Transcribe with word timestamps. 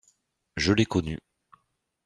Je 0.57 0.73
l’ai 0.73 0.87
connue. 0.87 1.19